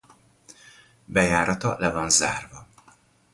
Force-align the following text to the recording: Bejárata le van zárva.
Bejárata 1.15 1.75
le 1.79 1.91
van 1.91 2.09
zárva. 2.09 2.67